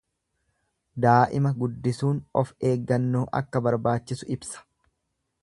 Daa'ima 1.05 1.51
guddisuun 1.63 2.23
of 2.43 2.55
eeggannoo 2.71 3.23
akka 3.43 3.63
barbaachisu 3.69 4.31
ibsa. 4.39 4.67